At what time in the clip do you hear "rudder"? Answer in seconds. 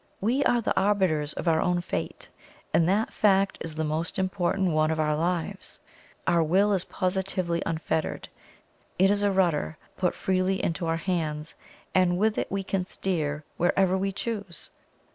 9.31-9.77